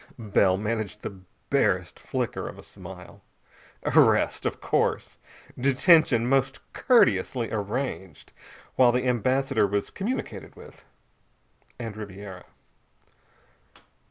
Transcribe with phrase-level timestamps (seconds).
[0.17, 1.19] Bell managed the
[1.51, 3.21] barest flicker of a smile.
[3.85, 5.19] Arrest, of course.
[5.59, 8.33] Detention, most courteously arranged,
[8.77, 10.83] while the Ambassador was communicated with.
[11.77, 12.45] And Ribiera.